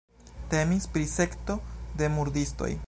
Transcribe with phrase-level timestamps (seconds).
[0.53, 1.59] Temis pri sekto
[2.01, 2.77] de murdistoj.